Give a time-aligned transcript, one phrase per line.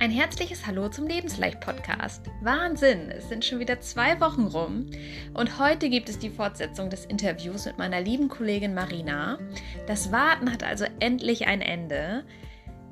[0.00, 2.30] Ein herzliches Hallo zum Lebensleicht-Podcast.
[2.40, 4.86] Wahnsinn, es sind schon wieder zwei Wochen rum
[5.34, 9.40] und heute gibt es die Fortsetzung des Interviews mit meiner lieben Kollegin Marina.
[9.88, 12.24] Das Warten hat also endlich ein Ende.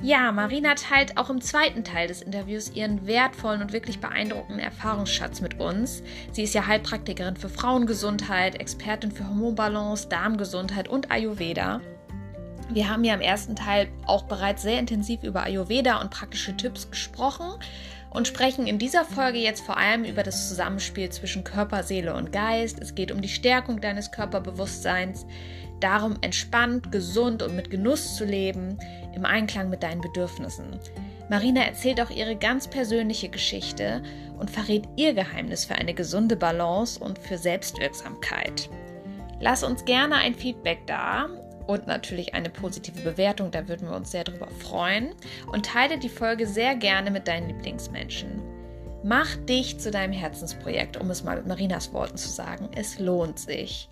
[0.02, 5.40] Ja, Marina teilt auch im zweiten Teil des Interviews ihren wertvollen und wirklich beeindruckenden Erfahrungsschatz
[5.40, 6.02] mit uns.
[6.32, 11.80] Sie ist ja Heilpraktikerin für Frauengesundheit, Expertin für Hormonbalance, Darmgesundheit und Ayurveda.
[12.68, 16.90] Wir haben ja im ersten Teil auch bereits sehr intensiv über Ayurveda und praktische Tipps
[16.90, 17.46] gesprochen
[18.10, 22.32] und sprechen in dieser Folge jetzt vor allem über das Zusammenspiel zwischen Körper, Seele und
[22.32, 22.80] Geist.
[22.80, 25.26] Es geht um die Stärkung deines Körperbewusstseins,
[25.80, 28.78] darum entspannt, gesund und mit Genuss zu leben,
[29.14, 30.78] im Einklang mit deinen Bedürfnissen.
[31.28, 34.02] Marina erzählt auch ihre ganz persönliche Geschichte
[34.38, 38.68] und verrät ihr Geheimnis für eine gesunde Balance und für Selbstwirksamkeit.
[39.40, 41.28] Lass uns gerne ein Feedback da
[41.66, 45.14] und natürlich eine positive Bewertung, da würden wir uns sehr darüber freuen.
[45.52, 48.42] Und teile die Folge sehr gerne mit deinen Lieblingsmenschen.
[49.02, 52.70] Mach dich zu deinem Herzensprojekt, um es mal mit Marinas Worten zu sagen.
[52.74, 53.88] Es lohnt sich.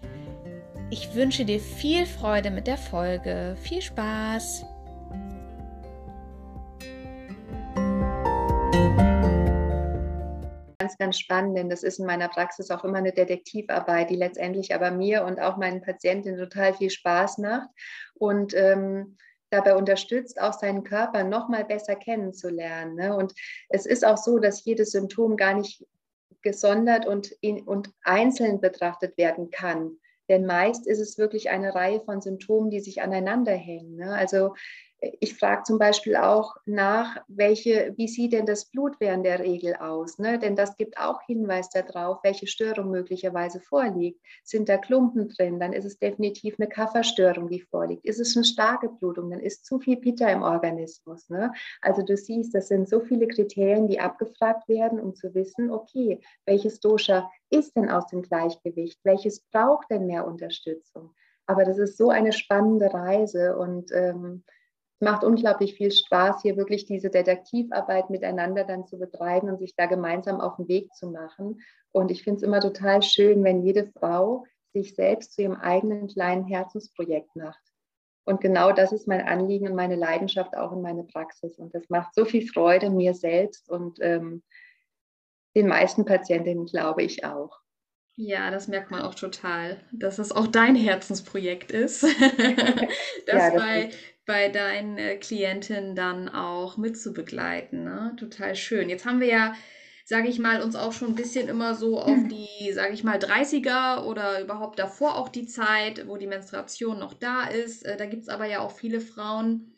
[0.90, 3.56] Ich wünsche dir viel Freude mit der Folge.
[3.62, 4.64] Viel Spaß!
[10.84, 14.74] Ganz, ganz spannend, denn das ist in meiner Praxis auch immer eine Detektivarbeit, die letztendlich
[14.74, 17.70] aber mir und auch meinen Patientinnen total viel Spaß macht
[18.14, 19.16] und ähm,
[19.48, 22.96] dabei unterstützt, auch seinen Körper noch mal besser kennenzulernen.
[22.96, 23.16] Ne?
[23.16, 23.32] Und
[23.70, 25.86] es ist auch so, dass jedes Symptom gar nicht
[26.42, 29.96] gesondert und, in, und einzeln betrachtet werden kann.
[30.28, 33.96] Denn meist ist es wirklich eine Reihe von Symptomen, die sich aneinander hängen.
[33.96, 34.14] Ne?
[34.14, 34.54] Also
[35.20, 39.74] ich frage zum Beispiel auch nach, welche, wie sieht denn das Blut während der Regel
[39.76, 40.18] aus?
[40.18, 40.38] Ne?
[40.38, 44.20] Denn das gibt auch Hinweis darauf, welche Störung möglicherweise vorliegt.
[44.42, 48.04] Sind da Klumpen drin, dann ist es definitiv eine Kafferstörung, die vorliegt.
[48.04, 51.28] Ist es eine starke Blutung, dann ist zu viel Pitta im Organismus.
[51.28, 51.52] Ne?
[51.80, 56.20] Also du siehst, das sind so viele Kriterien, die abgefragt werden, um zu wissen, okay,
[56.46, 59.00] welches Dosha ist denn aus dem Gleichgewicht?
[59.04, 61.14] Welches braucht denn mehr Unterstützung?
[61.46, 64.44] Aber das ist so eine spannende Reise und ähm,
[65.00, 69.86] macht unglaublich viel Spaß, hier wirklich diese Detektivarbeit miteinander dann zu betreiben und sich da
[69.86, 71.60] gemeinsam auf den Weg zu machen.
[71.92, 76.08] Und ich finde es immer total schön, wenn jede Frau sich selbst zu ihrem eigenen
[76.08, 77.60] kleinen Herzensprojekt macht.
[78.24, 81.58] Und genau das ist mein Anliegen und meine Leidenschaft auch in meiner Praxis.
[81.58, 84.42] Und das macht so viel Freude mir selbst und ähm,
[85.54, 87.60] den meisten Patientinnen, glaube ich, auch.
[88.16, 92.02] Ja, das merkt man auch total, dass es auch dein Herzensprojekt ist.
[92.02, 92.12] das,
[93.26, 93.90] ja, das bei,
[94.26, 97.84] bei deinen äh, Klientinnen dann auch mitzubegleiten.
[97.84, 98.14] Ne?
[98.18, 98.88] Total schön.
[98.88, 99.54] Jetzt haben wir ja,
[100.04, 102.28] sage ich mal, uns auch schon ein bisschen immer so auf mhm.
[102.28, 107.14] die, sage ich mal, 30er oder überhaupt davor auch die Zeit, wo die Menstruation noch
[107.14, 107.84] da ist.
[107.84, 109.72] Äh, da gibt es aber ja auch viele Frauen,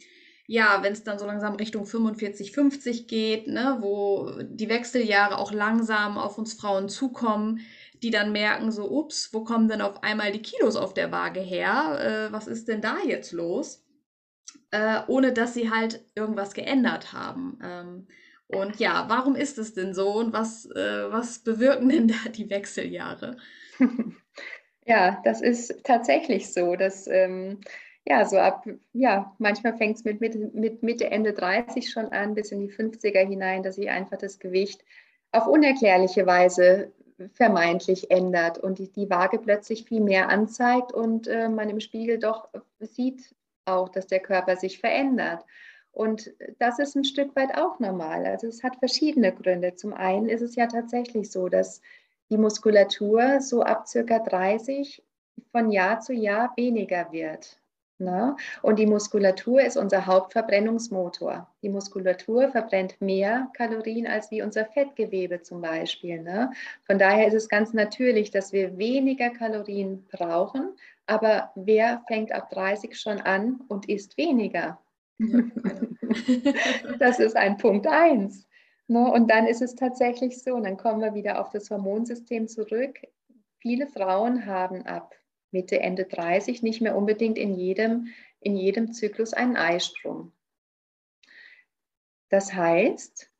[0.48, 5.50] ja, wenn es dann so langsam Richtung 45, 50 geht, ne, wo die Wechseljahre auch
[5.50, 7.60] langsam auf uns Frauen zukommen,
[8.02, 11.40] die dann merken, so, ups, wo kommen denn auf einmal die Kilos auf der Waage
[11.40, 12.28] her?
[12.28, 13.85] Äh, was ist denn da jetzt los?
[14.70, 17.58] Äh, ohne dass sie halt irgendwas geändert haben.
[17.62, 18.06] Ähm,
[18.48, 22.50] und ja, warum ist es denn so und was, äh, was bewirken denn da die
[22.50, 23.36] Wechseljahre?
[24.88, 27.58] Ja, das ist tatsächlich so, dass ähm,
[28.04, 32.34] ja, so ab, ja, manchmal fängt es mit, mit, mit Mitte, Ende 30 schon an,
[32.34, 34.84] bis in die 50er hinein, dass sich einfach das Gewicht
[35.32, 36.92] auf unerklärliche Weise
[37.32, 42.18] vermeintlich ändert und die, die Waage plötzlich viel mehr anzeigt und äh, man im Spiegel
[42.18, 42.48] doch
[42.78, 43.34] sieht,
[43.66, 45.44] auch, dass der Körper sich verändert.
[45.92, 48.26] Und das ist ein Stück weit auch normal.
[48.26, 49.74] Also es hat verschiedene Gründe.
[49.74, 51.80] Zum einen ist es ja tatsächlich so, dass
[52.28, 55.02] die Muskulatur so ab circa 30
[55.52, 57.58] von Jahr zu Jahr weniger wird.
[57.98, 58.36] Ne?
[58.60, 61.48] Und die Muskulatur ist unser Hauptverbrennungsmotor.
[61.62, 66.20] Die Muskulatur verbrennt mehr Kalorien als wie unser Fettgewebe zum Beispiel.
[66.20, 66.50] Ne?
[66.84, 72.50] Von daher ist es ganz natürlich, dass wir weniger Kalorien brauchen, aber wer fängt ab
[72.50, 74.78] 30 schon an und isst weniger?
[76.98, 78.46] das ist ein Punkt eins.
[78.88, 79.10] Ne?
[79.10, 82.98] Und dann ist es tatsächlich so, und dann kommen wir wieder auf das Hormonsystem zurück.
[83.58, 85.14] Viele Frauen haben ab
[85.50, 88.08] Mitte, Ende 30 nicht mehr unbedingt in jedem,
[88.40, 90.32] in jedem Zyklus einen Eisprung.
[92.28, 93.30] Das heißt,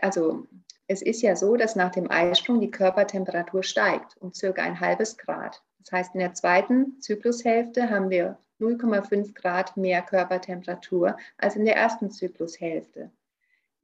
[0.00, 0.48] also
[0.88, 5.16] es ist ja so, dass nach dem Eisprung die Körpertemperatur steigt um circa ein halbes
[5.18, 5.62] Grad.
[5.78, 11.76] Das heißt, in der zweiten Zyklushälfte haben wir 0,5 Grad mehr Körpertemperatur als in der
[11.76, 13.10] ersten Zyklushälfte.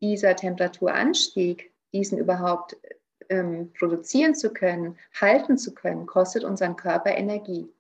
[0.01, 2.77] Dieser Temperaturanstieg, diesen überhaupt
[3.33, 7.73] ähm, produzieren zu können, halten zu können, kostet unseren Körper Energie.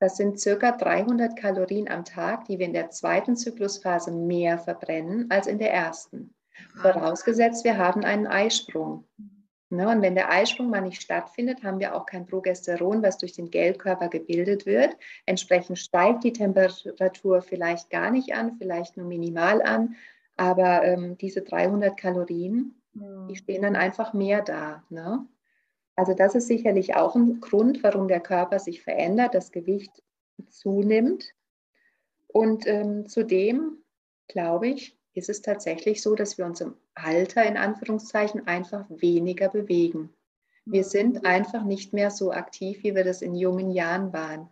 [0.00, 5.30] Das sind circa 300 Kalorien am Tag, die wir in der zweiten Zyklusphase mehr verbrennen
[5.30, 6.34] als in der ersten.
[6.80, 9.04] Vorausgesetzt, wir haben einen Eisprung.
[9.70, 13.32] Ne, und wenn der Eisprung mal nicht stattfindet, haben wir auch kein Progesteron, was durch
[13.32, 14.96] den Gelbkörper gebildet wird.
[15.26, 19.96] Entsprechend steigt die Temperatur vielleicht gar nicht an, vielleicht nur minimal an.
[20.36, 23.26] Aber ähm, diese 300 Kalorien, ja.
[23.26, 24.84] die stehen dann einfach mehr da.
[24.90, 25.26] Ne?
[25.96, 30.02] Also das ist sicherlich auch ein Grund, warum der Körper sich verändert, das Gewicht
[30.48, 31.34] zunimmt.
[32.26, 33.78] Und ähm, zudem,
[34.28, 39.48] glaube ich, ist es tatsächlich so, dass wir uns im Alter in Anführungszeichen einfach weniger
[39.48, 40.12] bewegen.
[40.64, 40.88] Wir mhm.
[40.88, 44.48] sind einfach nicht mehr so aktiv, wie wir das in jungen Jahren waren.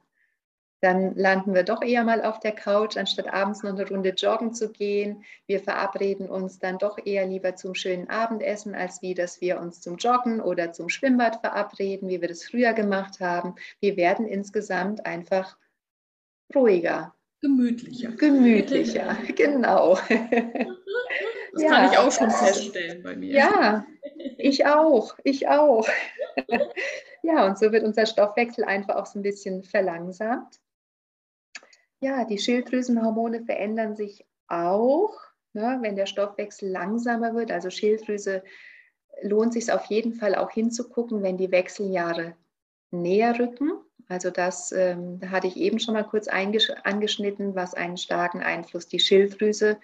[0.83, 4.53] Dann landen wir doch eher mal auf der Couch, anstatt abends noch eine Runde joggen
[4.53, 5.25] zu gehen.
[5.47, 9.81] Wir verabreden uns dann doch eher lieber zum schönen Abendessen, als wie, dass wir uns
[9.81, 13.55] zum Joggen oder zum Schwimmbad verabreden, wie wir das früher gemacht haben.
[13.79, 15.57] Wir werden insgesamt einfach
[16.53, 18.11] ruhiger, Gemütlicher.
[18.13, 19.99] Gemütlicher, genau.
[21.53, 23.35] Das ja, kann ich auch schon feststellen bei mir.
[23.35, 23.87] Ja,
[24.39, 25.89] ich auch, ich auch.
[27.25, 30.59] Ja, und so wird unser Stoffwechsel einfach auch so ein bisschen verlangsamt.
[32.03, 35.17] Ja, die Schilddrüsenhormone verändern sich auch,
[35.53, 37.53] ne, wenn der Stoffwechsel langsamer wird.
[37.53, 38.43] Also Schilddrüse
[39.23, 42.35] lohnt sich auf jeden Fall auch hinzugucken, wenn die Wechseljahre
[42.91, 43.71] näher rücken.
[44.09, 48.99] Also das ähm, hatte ich eben schon mal kurz angeschnitten, was einen starken Einfluss die
[48.99, 49.79] Schilddrüse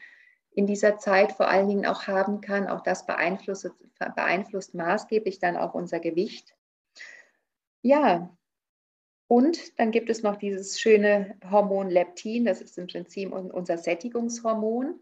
[0.50, 2.66] in dieser Zeit vor allen Dingen auch haben kann.
[2.66, 3.70] Auch das beeinflusst,
[4.16, 6.56] beeinflusst maßgeblich dann auch unser Gewicht.
[7.80, 8.36] Ja,
[9.28, 14.98] und dann gibt es noch dieses schöne Hormon Leptin, das ist im Prinzip unser Sättigungshormon.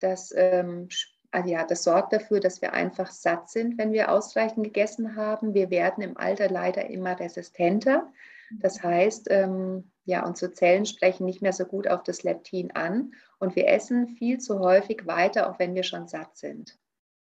[0.00, 0.88] Das, ähm,
[1.30, 5.54] also ja, das sorgt dafür, dass wir einfach satt sind, wenn wir ausreichend gegessen haben.
[5.54, 8.12] Wir werden im Alter leider immer resistenter.
[8.50, 13.12] Das heißt, ähm, ja, unsere Zellen sprechen nicht mehr so gut auf das Leptin an
[13.38, 16.76] und wir essen viel zu häufig weiter, auch wenn wir schon satt sind.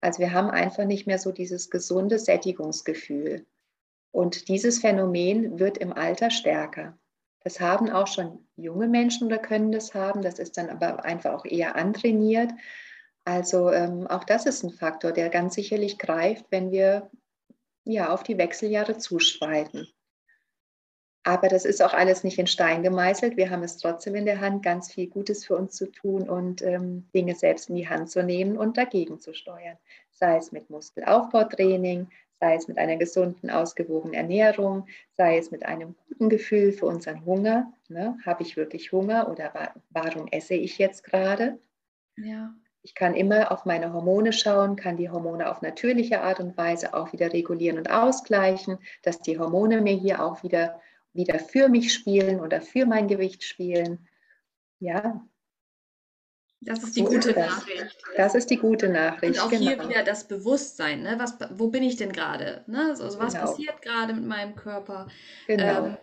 [0.01, 3.45] Also wir haben einfach nicht mehr so dieses gesunde Sättigungsgefühl.
[4.13, 6.95] Und dieses Phänomen wird im Alter stärker.
[7.43, 10.21] Das haben auch schon junge Menschen oder können das haben.
[10.21, 12.51] Das ist dann aber einfach auch eher antrainiert.
[13.25, 17.09] Also ähm, auch das ist ein Faktor, der ganz sicherlich greift, wenn wir
[17.85, 19.87] ja auf die Wechseljahre zuschreiten.
[21.23, 23.35] Aber das ist auch alles nicht in Stein gemeißelt.
[23.35, 26.61] Wir haben es trotzdem in der Hand, ganz viel Gutes für uns zu tun und
[26.61, 29.77] ähm, Dinge selbst in die Hand zu nehmen und dagegen zu steuern.
[30.11, 32.09] Sei es mit Muskelaufbautraining,
[32.43, 34.85] sei es mit einer gesunden, ausgewogenen Ernährung,
[35.15, 37.71] sei es mit einem guten Gefühl für unseren Hunger.
[37.87, 38.17] Ne?
[38.25, 41.57] Habe ich wirklich Hunger oder wa warum esse ich jetzt gerade?
[42.17, 42.53] Ja.
[42.81, 46.93] Ich kann immer auf meine Hormone schauen, kann die Hormone auf natürliche Art und Weise
[46.93, 50.81] auch wieder regulieren und ausgleichen, dass die Hormone mir hier auch wieder
[51.13, 54.05] wieder für mich spielen oder für mein Gewicht spielen.
[54.79, 55.25] Ja.
[56.65, 57.47] Das ist die so gute ist das.
[57.47, 57.97] Nachricht.
[58.17, 59.35] Das ist die gute Nachricht.
[59.35, 59.61] Und auch genau.
[59.61, 61.03] hier wieder das Bewusstsein.
[61.03, 61.15] Ne?
[61.17, 62.63] Was, wo bin ich denn gerade?
[62.67, 62.87] Ne?
[62.89, 63.45] Also, was genau.
[63.45, 65.07] passiert gerade mit meinem Körper?
[65.47, 65.85] Genau.
[65.85, 65.97] Ähm,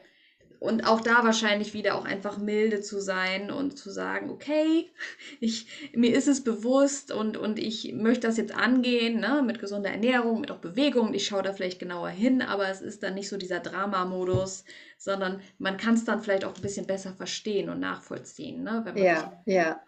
[0.60, 4.90] und auch da wahrscheinlich wieder auch einfach milde zu sein und zu sagen, okay,
[5.40, 9.90] ich, mir ist es bewusst und, und ich möchte das jetzt angehen, ne, mit gesunder
[9.90, 11.14] Ernährung, mit auch Bewegung.
[11.14, 14.64] Ich schaue da vielleicht genauer hin, aber es ist dann nicht so dieser Drama-Modus,
[14.98, 18.94] sondern man kann es dann vielleicht auch ein bisschen besser verstehen und nachvollziehen, ne, wenn
[18.94, 19.80] man ja, ja.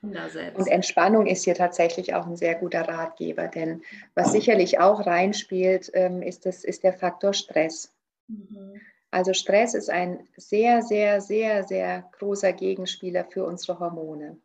[0.54, 3.82] Und Entspannung ist hier tatsächlich auch ein sehr guter Ratgeber, denn
[4.14, 7.92] was sicherlich auch reinspielt, ähm, ist, das, ist der Faktor Stress.
[8.28, 8.80] Mhm.
[9.12, 14.38] Also Stress ist ein sehr, sehr, sehr, sehr großer Gegenspieler für unsere Hormone.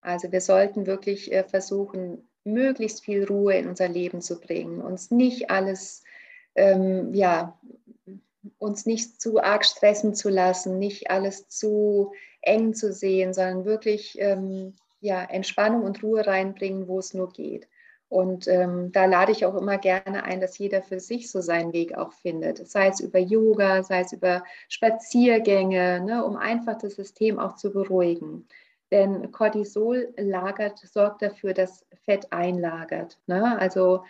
[0.00, 5.12] Also wir sollten wirklich äh, versuchen, möglichst viel Ruhe in unser Leben zu bringen, uns
[5.12, 6.02] nicht alles,
[6.56, 7.60] ähm, ja,
[8.58, 12.12] uns nicht zu arg stressen zu lassen, nicht alles zu
[12.42, 17.68] eng zu sehen, sondern wirklich ähm, ja, Entspannung und Ruhe reinbringen, wo es nur geht.
[18.10, 21.72] Und ähm, da lade ich auch immer gerne ein, dass jeder für sich so seinen
[21.72, 22.58] Weg auch findet.
[22.68, 27.72] Sei es über Yoga, sei es über Spaziergänge, ne, um einfach das System auch zu
[27.72, 28.48] beruhigen.
[28.90, 33.20] Denn Cortisol lagert, sorgt dafür, dass Fett einlagert.
[33.28, 33.56] Ne?
[33.60, 34.02] Also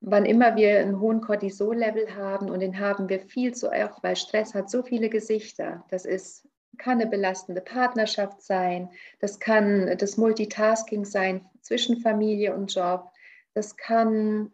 [0.00, 4.16] wann immer wir einen hohen Cortisol-Level haben, und den haben wir viel zu oft, weil
[4.16, 5.84] Stress hat so viele Gesichter.
[5.90, 8.90] Das ist kann eine belastende Partnerschaft sein,
[9.20, 13.10] das kann das Multitasking sein zwischen Familie und Job,
[13.54, 14.52] das kann,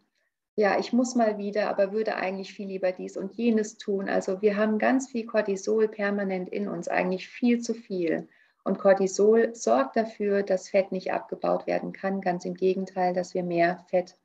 [0.55, 4.09] ja, ich muss mal wieder, aber würde eigentlich viel lieber dies und jenes tun.
[4.09, 8.29] Also wir haben ganz viel Cortisol permanent in uns, eigentlich viel zu viel.
[8.63, 12.21] Und Cortisol sorgt dafür, dass Fett nicht abgebaut werden kann.
[12.21, 14.15] Ganz im Gegenteil, dass wir mehr Fett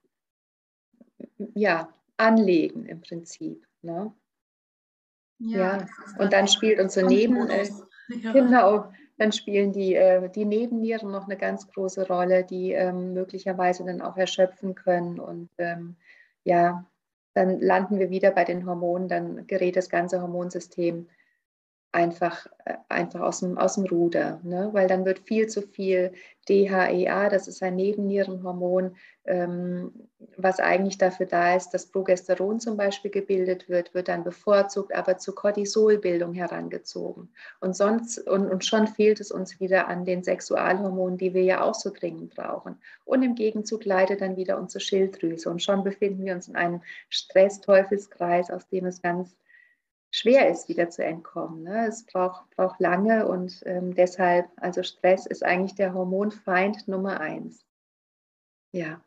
[1.54, 1.88] ja,
[2.18, 3.66] anlegen im Prinzip.
[3.80, 4.12] Ne?
[5.38, 5.86] Ja, ja.
[6.18, 7.68] und dann spielt unsere Neben, äh,
[8.22, 8.32] ja.
[8.32, 13.84] genau, dann spielen die, äh, die Nebennieren noch eine ganz große Rolle, die ähm, möglicherweise
[13.84, 15.18] dann auch erschöpfen können.
[15.18, 15.96] Und ähm,
[16.44, 16.84] ja,
[17.34, 21.08] dann landen wir wieder bei den Hormonen, dann gerät das ganze Hormonsystem
[21.96, 24.68] einfach, äh, einfach aus, dem, aus dem Ruder, ne?
[24.72, 26.12] weil dann wird viel zu viel
[26.46, 29.92] DHEA, das ist ein Nebennierenhormon, ähm,
[30.36, 35.16] was eigentlich dafür da ist, dass Progesteron zum Beispiel gebildet wird, wird dann bevorzugt, aber
[35.16, 37.30] zur Cortisolbildung herangezogen.
[37.60, 41.62] Und, sonst, und, und schon fehlt es uns wieder an den Sexualhormonen, die wir ja
[41.62, 42.78] auch so dringend brauchen.
[43.06, 45.48] Und im Gegenzug leidet dann wieder unsere Schilddrüse.
[45.48, 49.34] Und schon befinden wir uns in einem Stress-Teufelskreis, aus dem es ganz
[50.16, 51.62] schwer ist, wieder zu entkommen.
[51.62, 51.86] Ne?
[51.88, 57.66] Es braucht, braucht lange und ähm, deshalb, also Stress ist eigentlich der Hormonfeind Nummer eins.
[58.72, 59.02] Ja.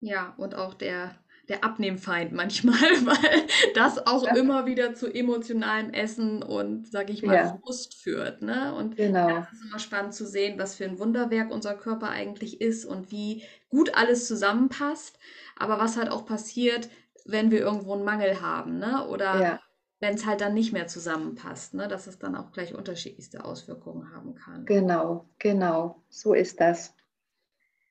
[0.00, 1.14] Ja, und auch der,
[1.48, 2.74] der Abnehmfeind manchmal,
[3.06, 4.34] weil das auch ja.
[4.34, 7.58] immer wieder zu emotionalem Essen und, sage ich mal, ja.
[7.62, 8.42] Frust führt.
[8.42, 8.74] Ne?
[8.74, 9.28] Und genau.
[9.28, 13.12] das ist immer spannend zu sehen, was für ein Wunderwerk unser Körper eigentlich ist und
[13.12, 15.20] wie gut alles zusammenpasst.
[15.56, 16.88] Aber was halt auch passiert,
[17.24, 19.06] wenn wir irgendwo einen Mangel haben, ne?
[19.06, 19.60] Oder ja
[20.00, 21.88] wenn es halt dann nicht mehr zusammenpasst, ne?
[21.88, 24.64] dass es dann auch gleich unterschiedlichste Auswirkungen haben kann.
[24.64, 26.94] Genau, genau, so ist das.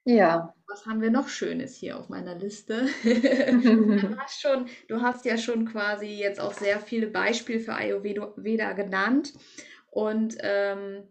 [0.05, 0.53] Ja.
[0.69, 2.87] Was haben wir noch Schönes hier auf meiner Liste?
[3.03, 8.73] du, hast schon, du hast ja schon quasi jetzt auch sehr viele Beispiele für Ayurveda
[8.73, 9.33] genannt.
[9.89, 11.03] Und ähm,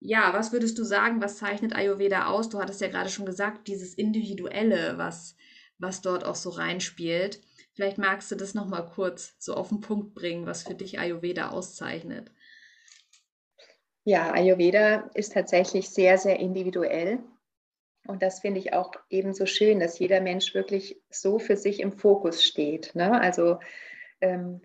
[0.00, 2.48] ja, was würdest du sagen, was zeichnet Ayurveda aus?
[2.48, 5.36] Du hattest ja gerade schon gesagt, dieses Individuelle, was,
[5.78, 7.40] was dort auch so reinspielt.
[7.78, 11.50] Vielleicht magst du das nochmal kurz so auf den Punkt bringen, was für dich Ayurveda
[11.50, 12.32] auszeichnet.
[14.02, 17.20] Ja, Ayurveda ist tatsächlich sehr, sehr individuell.
[18.08, 21.92] Und das finde ich auch ebenso schön, dass jeder Mensch wirklich so für sich im
[21.92, 22.96] Fokus steht.
[22.96, 23.20] Ne?
[23.20, 23.60] Also
[24.20, 24.60] ähm,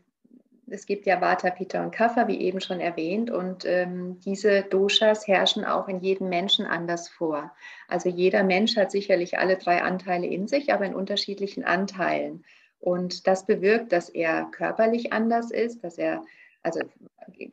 [0.65, 5.27] es gibt ja Vata, Pitta und Kapha, wie eben schon erwähnt, und ähm, diese Doshas
[5.27, 7.55] herrschen auch in jedem Menschen anders vor.
[7.87, 12.43] Also jeder Mensch hat sicherlich alle drei Anteile in sich, aber in unterschiedlichen Anteilen.
[12.83, 16.21] Und das bewirkt, dass er körperlich anders ist, dass er
[16.63, 16.81] also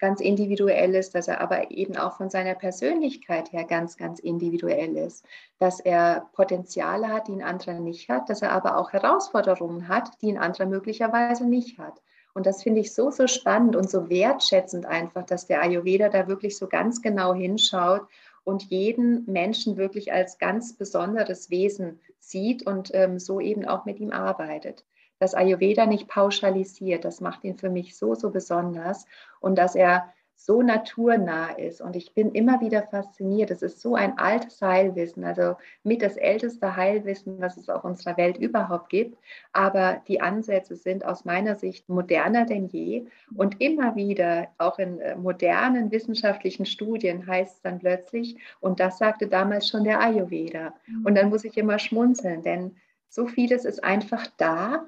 [0.00, 4.96] ganz individuell ist, dass er aber eben auch von seiner Persönlichkeit her ganz, ganz individuell
[4.96, 5.25] ist,
[5.60, 10.10] dass er Potenziale hat, die ein anderer nicht hat, dass er aber auch Herausforderungen hat,
[10.20, 12.02] die ein anderer möglicherweise nicht hat.
[12.34, 16.26] Und das finde ich so, so spannend und so wertschätzend einfach, dass der Ayurveda da
[16.26, 18.02] wirklich so ganz genau hinschaut
[18.42, 24.00] und jeden Menschen wirklich als ganz besonderes Wesen sieht und ähm, so eben auch mit
[24.00, 24.84] ihm arbeitet
[25.20, 27.04] dass Ayurveda nicht pauschalisiert.
[27.04, 29.06] Das macht ihn für mich so, so besonders
[29.38, 30.12] und dass er
[30.44, 31.82] so naturnah ist.
[31.82, 33.50] Und ich bin immer wieder fasziniert.
[33.50, 38.16] Es ist so ein altes Heilwissen, also mit das älteste Heilwissen, was es auf unserer
[38.16, 39.18] Welt überhaupt gibt.
[39.52, 43.06] Aber die Ansätze sind aus meiner Sicht moderner denn je.
[43.34, 48.96] Und immer wieder, auch in äh, modernen wissenschaftlichen Studien, heißt es dann plötzlich, und das
[48.96, 50.72] sagte damals schon der Ayurveda.
[51.04, 52.76] Und dann muss ich immer schmunzeln, denn
[53.10, 54.86] so vieles ist einfach da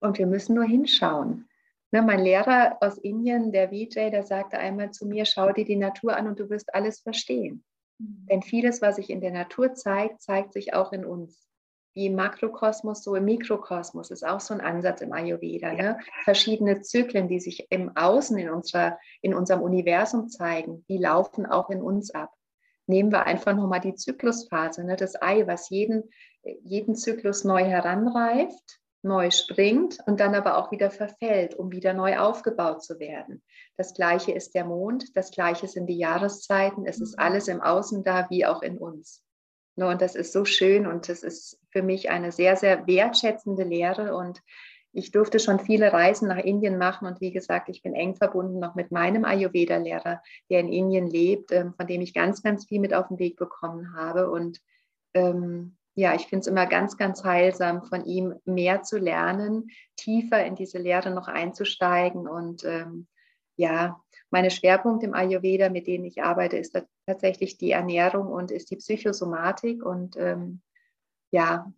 [0.00, 1.48] und wir müssen nur hinschauen.
[1.92, 5.76] Ne, mein Lehrer aus Indien, der Vijay, der sagte einmal zu mir, schau dir die
[5.76, 7.64] Natur an und du wirst alles verstehen.
[7.98, 8.26] Mhm.
[8.30, 11.48] Denn vieles, was sich in der Natur zeigt, zeigt sich auch in uns.
[11.92, 15.72] Wie im Makrokosmos, so im Mikrokosmos ist auch so ein Ansatz im Ayurveda.
[15.72, 15.98] Ne?
[16.22, 21.70] Verschiedene Zyklen, die sich im Außen in, unserer, in unserem Universum zeigen, die laufen auch
[21.70, 22.32] in uns ab.
[22.86, 24.94] Nehmen wir einfach nochmal die Zyklusphase, ne?
[24.94, 26.04] das Ei, was jeden,
[26.62, 32.18] jeden Zyklus neu heranreift neu springt und dann aber auch wieder verfällt, um wieder neu
[32.18, 33.42] aufgebaut zu werden.
[33.76, 37.22] Das gleiche ist der Mond, das gleiche sind die Jahreszeiten, es ist mhm.
[37.24, 39.24] alles im Außen da wie auch in uns.
[39.76, 43.64] Ne, und das ist so schön und das ist für mich eine sehr, sehr wertschätzende
[43.64, 44.42] Lehre und
[44.92, 48.58] ich durfte schon viele Reisen nach Indien machen und wie gesagt, ich bin eng verbunden
[48.58, 52.80] noch mit meinem Ayurveda-Lehrer, der in Indien lebt, ähm, von dem ich ganz, ganz viel
[52.80, 54.60] mit auf den Weg bekommen habe und
[55.14, 60.44] ähm, ja, ich finde es immer ganz, ganz heilsam, von ihm mehr zu lernen, tiefer
[60.46, 62.26] in diese Lehre noch einzusteigen.
[62.26, 63.06] Und ähm,
[63.56, 68.70] ja, meine Schwerpunkte im Ayurveda, mit denen ich arbeite, ist tatsächlich die Ernährung und ist
[68.70, 69.84] die Psychosomatik.
[69.84, 70.62] Und ähm,
[71.32, 71.70] ja,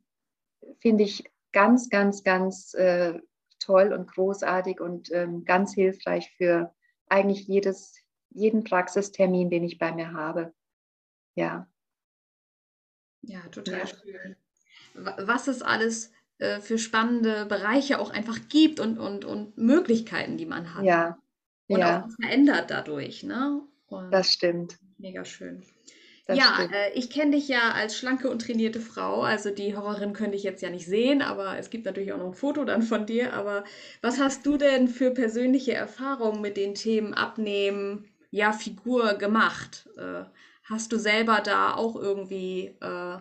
[0.79, 3.19] finde ich ganz, ganz, ganz äh,
[3.59, 6.73] toll und großartig und ähm, ganz hilfreich für
[7.09, 7.97] eigentlich jedes,
[8.31, 10.55] jeden Praxistermin, den ich bei mir habe.
[11.35, 11.67] Ja.
[13.23, 14.37] Ja, total schön.
[14.95, 20.47] Was es alles äh, für spannende Bereiche auch einfach gibt und, und, und Möglichkeiten, die
[20.47, 20.85] man hat.
[20.85, 21.19] Ja.
[21.69, 22.05] Und ja.
[22.05, 23.23] auch verändert dadurch.
[23.23, 23.63] Ne?
[23.87, 24.79] Und das stimmt.
[24.99, 25.63] Mega schön.
[26.27, 29.23] Das ja, äh, ich kenne dich ja als schlanke und trainierte Frau.
[29.23, 32.27] Also die Horrorin könnte ich jetzt ja nicht sehen, aber es gibt natürlich auch noch
[32.27, 33.33] ein Foto dann von dir.
[33.35, 33.65] Aber
[34.03, 39.89] was hast du denn für persönliche Erfahrungen mit den Themen Abnehmen, ja, Figur gemacht?
[39.97, 40.25] Äh,
[40.65, 43.19] hast du selber da auch irgendwie äh,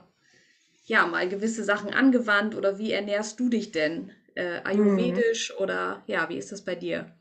[0.86, 4.12] ja mal gewisse Sachen angewandt oder wie ernährst du dich denn?
[4.34, 5.64] Äh, ayurvedisch mhm.
[5.64, 7.14] oder ja, wie ist das bei dir?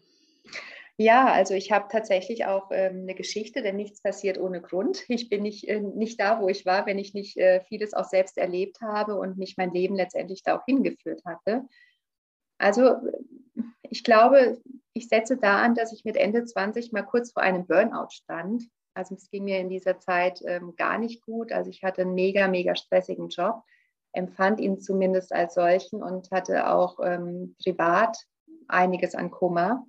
[0.96, 5.04] Ja, also ich habe tatsächlich auch ähm, eine Geschichte, denn nichts passiert ohne Grund.
[5.08, 8.04] Ich bin nicht, äh, nicht da, wo ich war, wenn ich nicht äh, vieles auch
[8.04, 11.64] selbst erlebt habe und mich mein Leben letztendlich da auch hingeführt hatte.
[12.58, 12.96] Also
[13.82, 14.60] ich glaube,
[14.92, 18.64] ich setze da an, dass ich mit Ende 20 mal kurz vor einem Burnout stand.
[18.94, 21.52] Also es ging mir in dieser Zeit ähm, gar nicht gut.
[21.52, 23.62] Also ich hatte einen mega, mega stressigen Job,
[24.12, 28.16] empfand ihn zumindest als solchen und hatte auch ähm, privat
[28.68, 29.86] einiges an Kummer.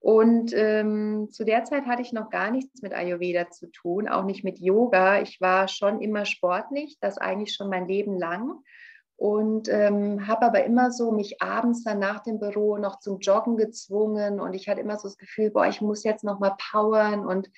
[0.00, 4.24] Und ähm, zu der Zeit hatte ich noch gar nichts mit Ayurveda zu tun, auch
[4.24, 5.20] nicht mit Yoga.
[5.20, 8.54] Ich war schon immer sportlich, das eigentlich schon mein Leben lang.
[9.16, 13.58] Und ähm, habe aber immer so mich abends dann nach dem Büro noch zum Joggen
[13.58, 14.40] gezwungen.
[14.40, 17.26] Und ich hatte immer so das Gefühl, boah, ich muss jetzt noch mal powern.
[17.26, 17.50] Und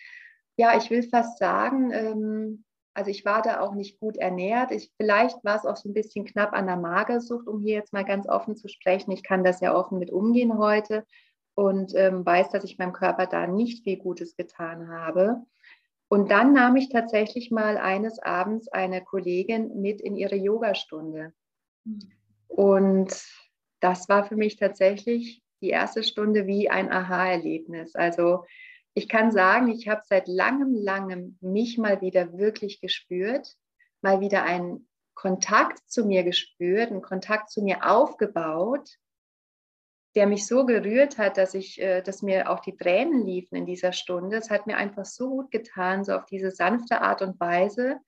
[0.57, 4.71] ja, ich will fast sagen, ähm, also ich war da auch nicht gut ernährt.
[4.71, 7.93] Ich, vielleicht war es auch so ein bisschen knapp an der Magersucht, um hier jetzt
[7.93, 9.13] mal ganz offen zu sprechen.
[9.13, 11.07] Ich kann das ja offen mit umgehen heute
[11.55, 15.43] und ähm, weiß, dass ich meinem Körper da nicht viel Gutes getan habe.
[16.09, 21.33] Und dann nahm ich tatsächlich mal eines Abends eine Kollegin mit in ihre Yogastunde.
[21.85, 22.01] Mhm.
[22.49, 23.25] Und
[23.81, 27.95] das war für mich tatsächlich die erste Stunde wie ein Aha-Erlebnis.
[27.95, 28.45] Also
[28.95, 33.57] ich kann sagen, ich habe seit langem, langem mich mal wieder wirklich gespürt,
[34.03, 38.99] mal wieder einen Kontakt zu mir gespürt, einen Kontakt zu mir aufgebaut,
[40.15, 43.67] der mich so gerührt hat, dass ich, äh, dass mir auch die Tränen liefen in
[43.67, 44.37] dieser Stunde.
[44.37, 47.99] Es hat mir einfach so gut getan, so auf diese sanfte Art und Weise,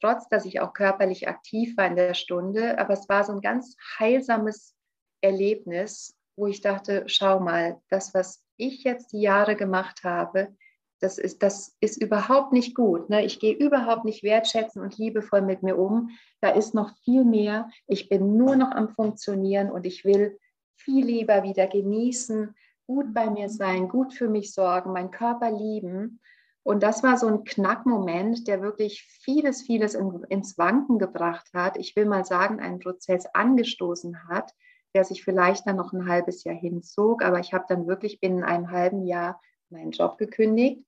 [0.00, 2.78] trotz dass ich auch körperlich aktiv war in der Stunde.
[2.78, 4.74] Aber es war so ein ganz heilsames
[5.22, 10.54] Erlebnis, wo ich dachte, schau mal, das, was ich jetzt die Jahre gemacht habe,
[11.00, 13.10] das ist, das ist überhaupt nicht gut.
[13.10, 13.24] Ne?
[13.24, 16.10] Ich gehe überhaupt nicht wertschätzen und liebevoll mit mir um.
[16.40, 17.68] Da ist noch viel mehr.
[17.86, 20.38] Ich bin nur noch am Funktionieren und ich will
[20.74, 22.54] viel lieber wieder genießen,
[22.86, 26.20] gut bei mir sein, gut für mich sorgen, meinen Körper lieben.
[26.62, 31.76] Und das war so ein Knackmoment, der wirklich vieles, vieles in, ins Wanken gebracht hat.
[31.76, 34.52] Ich will mal sagen, einen Prozess angestoßen hat,
[34.96, 37.22] der sich vielleicht dann noch ein halbes Jahr hinzog.
[37.22, 40.82] Aber ich habe dann wirklich binnen einem halben Jahr meinen Job gekündigt,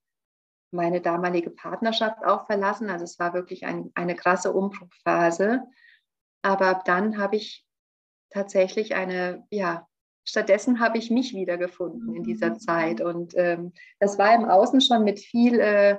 [0.71, 2.89] meine damalige Partnerschaft auch verlassen.
[2.89, 5.61] Also es war wirklich ein, eine krasse Umbruchphase.
[6.41, 7.67] Aber dann habe ich
[8.31, 9.87] tatsächlich eine, ja,
[10.23, 12.59] stattdessen habe ich mich wiedergefunden in dieser mhm.
[12.59, 13.01] Zeit.
[13.01, 15.97] Und ähm, das war im Außen schon mit viel äh,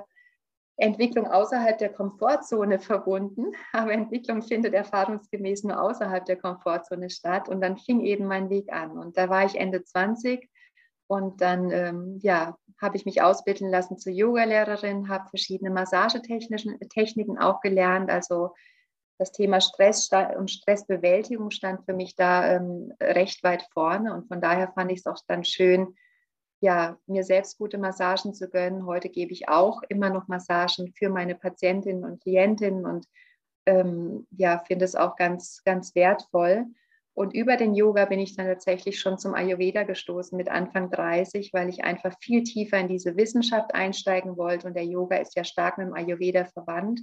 [0.81, 3.53] Entwicklung außerhalb der Komfortzone verbunden.
[3.73, 7.47] Aber Entwicklung findet erfahrungsgemäß nur außerhalb der Komfortzone statt.
[7.49, 8.97] Und dann fing eben mein Weg an.
[8.97, 10.49] Und da war ich Ende 20
[11.07, 17.59] und dann ähm, ja, habe ich mich ausbilden lassen zur Yogalehrerin, habe verschiedene Massagetechniken auch
[17.59, 18.53] gelernt, also
[19.17, 24.15] das Thema Stress und Stressbewältigung stand für mich da ähm, recht weit vorne.
[24.15, 25.95] Und von daher fand ich es auch dann schön,
[26.61, 28.85] ja, mir selbst gute Massagen zu gönnen.
[28.85, 33.07] Heute gebe ich auch immer noch Massagen für meine Patientinnen und Klientinnen und
[33.65, 36.65] ähm, ja, finde es auch ganz, ganz wertvoll.
[37.13, 41.51] Und über den Yoga bin ich dann tatsächlich schon zum Ayurveda gestoßen mit Anfang 30,
[41.51, 44.67] weil ich einfach viel tiefer in diese Wissenschaft einsteigen wollte.
[44.67, 47.01] Und der Yoga ist ja stark mit dem Ayurveda verwandt.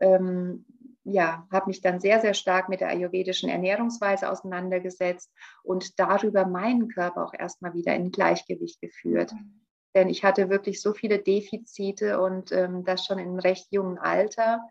[0.00, 0.64] Ähm,
[1.04, 6.88] ja, habe mich dann sehr, sehr stark mit der ayurvedischen Ernährungsweise auseinandergesetzt und darüber meinen
[6.88, 9.32] Körper auch erstmal wieder in Gleichgewicht geführt.
[9.32, 9.66] Mhm.
[9.94, 13.98] Denn ich hatte wirklich so viele Defizite und ähm, das schon in einem recht jungen
[13.98, 14.62] Alter.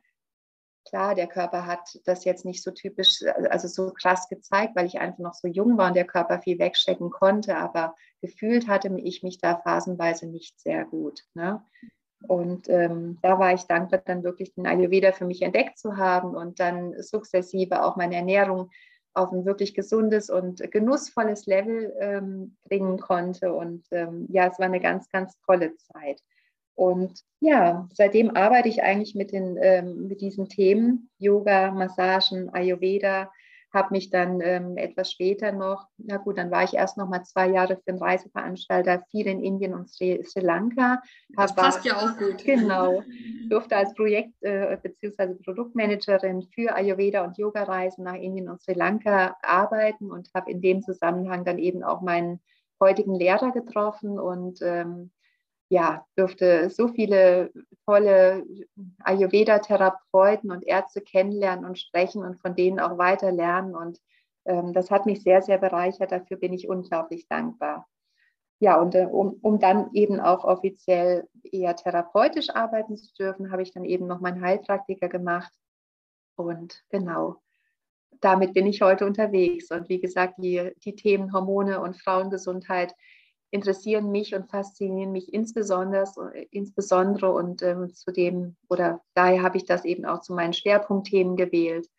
[0.88, 5.00] Klar, der Körper hat das jetzt nicht so typisch, also so krass gezeigt, weil ich
[5.00, 9.22] einfach noch so jung war und der Körper viel wegstecken konnte, aber gefühlt hatte ich
[9.22, 11.22] mich da phasenweise nicht sehr gut.
[11.36, 11.64] Ne?
[12.28, 16.36] Und ähm, da war ich dankbar, dann wirklich den Ayurveda für mich entdeckt zu haben
[16.36, 18.70] und dann sukzessive auch meine Ernährung
[19.14, 23.54] auf ein wirklich gesundes und genussvolles Level ähm, bringen konnte.
[23.54, 26.22] Und ähm, ja, es war eine ganz, ganz tolle Zeit.
[26.76, 33.32] Und ja, seitdem arbeite ich eigentlich mit, den, ähm, mit diesen Themen, Yoga, Massagen, Ayurveda,
[33.74, 37.24] habe mich dann ähm, etwas später noch, na gut, dann war ich erst noch mal
[37.24, 41.02] zwei Jahre für einen Reiseveranstalter, viel in Indien und Sri, Sri Lanka.
[41.30, 42.44] Das passt ja auch gut.
[42.44, 43.04] Genau,
[43.50, 45.36] durfte als Projekt- äh, bzw.
[45.44, 50.82] Produktmanagerin für Ayurveda und Yoga-Reisen nach Indien und Sri Lanka arbeiten und habe in dem
[50.82, 52.42] Zusammenhang dann eben auch meinen
[52.82, 55.12] heutigen Lehrer getroffen und ähm,
[55.72, 57.50] ja, durfte so viele
[57.86, 58.46] tolle
[59.06, 63.74] Ayurveda-Therapeuten und Ärzte kennenlernen und sprechen und von denen auch weiter lernen.
[63.74, 63.98] Und
[64.44, 66.12] ähm, das hat mich sehr, sehr bereichert.
[66.12, 67.88] Dafür bin ich unglaublich dankbar.
[68.60, 73.62] Ja, und äh, um, um dann eben auch offiziell eher therapeutisch arbeiten zu dürfen, habe
[73.62, 75.54] ich dann eben noch meinen Heilpraktiker gemacht.
[76.36, 77.38] Und genau,
[78.20, 79.72] damit bin ich heute unterwegs.
[79.72, 82.94] Und wie gesagt, die, die Themen Hormone und Frauengesundheit
[83.52, 86.06] interessieren mich und faszinieren mich insbesondere,
[86.50, 91.90] insbesondere und ähm, zudem, oder daher habe ich das eben auch zu meinen Schwerpunktthemen gewählt.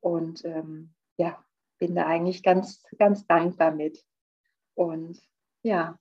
[0.00, 1.44] Und ähm, ja,
[1.78, 4.04] bin da eigentlich ganz, ganz dankbar mit.
[4.74, 5.20] Und
[5.62, 5.98] ja,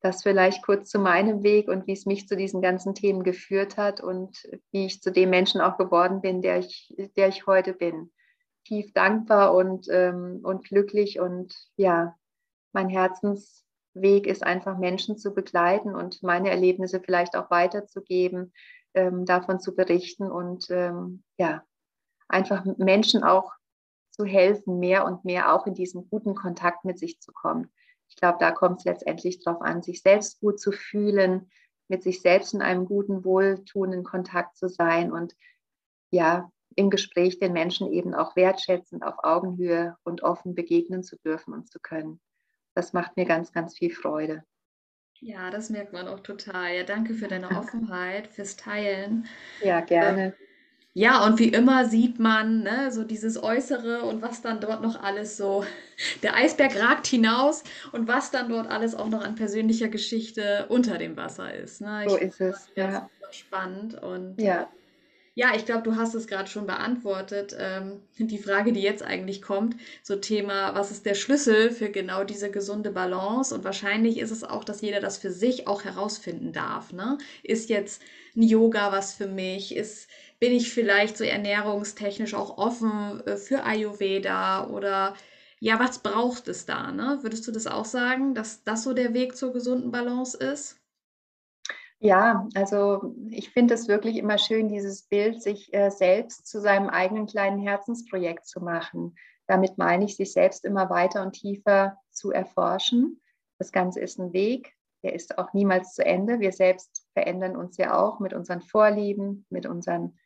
[0.00, 3.76] das vielleicht kurz zu meinem Weg und wie es mich zu diesen ganzen Themen geführt
[3.76, 7.74] hat und wie ich zu dem Menschen auch geworden bin, der ich, der ich heute
[7.74, 8.10] bin.
[8.64, 12.16] Tief dankbar und, ähm, und glücklich und ja,
[12.72, 12.88] mein
[13.98, 18.52] Herzensweg ist einfach Menschen zu begleiten und meine Erlebnisse vielleicht auch weiterzugeben,
[18.94, 21.64] ähm, davon zu berichten und ähm, ja,
[22.28, 23.52] einfach Menschen auch
[24.10, 27.70] zu helfen, mehr und mehr auch in diesen guten Kontakt mit sich zu kommen.
[28.08, 31.50] Ich glaube, da kommt es letztendlich darauf an, sich selbst gut zu fühlen,
[31.88, 35.34] mit sich selbst in einem guten, wohltuenden Kontakt zu sein und
[36.10, 41.52] ja, im Gespräch den Menschen eben auch wertschätzend auf Augenhöhe und offen begegnen zu dürfen
[41.52, 42.20] und zu können.
[42.78, 44.44] Das macht mir ganz, ganz viel Freude.
[45.18, 46.76] Ja, das merkt man auch total.
[46.76, 49.26] Ja, danke für deine Offenheit, fürs Teilen.
[49.60, 50.26] Ja, gerne.
[50.26, 50.32] Ähm,
[50.94, 55.02] ja, und wie immer sieht man ne, so dieses Äußere und was dann dort noch
[55.02, 55.64] alles so,
[56.22, 60.98] der Eisberg ragt hinaus und was dann dort alles auch noch an persönlicher Geschichte unter
[60.98, 61.80] dem Wasser ist.
[61.80, 62.04] Ne?
[62.04, 63.10] Ich so ist es, ja.
[63.32, 64.68] Spannend und ja.
[65.40, 67.54] Ja, ich glaube, du hast es gerade schon beantwortet.
[67.56, 72.24] Ähm, die Frage, die jetzt eigentlich kommt, so Thema, was ist der Schlüssel für genau
[72.24, 73.54] diese gesunde Balance?
[73.54, 76.92] Und wahrscheinlich ist es auch, dass jeder das für sich auch herausfinden darf.
[76.92, 77.18] Ne?
[77.44, 78.02] Ist jetzt
[78.36, 79.76] ein Yoga was für mich?
[79.76, 80.08] Ist
[80.40, 85.14] bin ich vielleicht so ernährungstechnisch auch offen äh, für Ayurveda oder
[85.60, 86.90] ja, was braucht es da?
[86.90, 87.18] Ne?
[87.22, 90.77] Würdest du das auch sagen, dass das so der Weg zur gesunden Balance ist?
[92.00, 96.88] Ja, also ich finde es wirklich immer schön, dieses Bild, sich äh, selbst zu seinem
[96.88, 99.16] eigenen kleinen Herzensprojekt zu machen.
[99.48, 103.20] Damit meine ich, sich selbst immer weiter und tiefer zu erforschen.
[103.58, 106.38] Das Ganze ist ein Weg, der ist auch niemals zu Ende.
[106.38, 110.16] Wir selbst verändern uns ja auch mit unseren Vorlieben, mit unseren